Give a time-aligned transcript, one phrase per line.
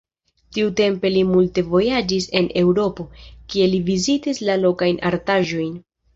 [0.55, 3.07] Tiutempe li multe vojaĝis en Eŭropo,
[3.55, 5.79] kie li vizitis la lokajn artaĵojn.